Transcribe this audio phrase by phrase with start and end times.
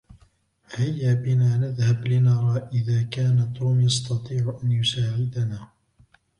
[0.75, 5.67] هيا بنا نذهب لنرى إذا كان توم يستطيع أن يساعدنا.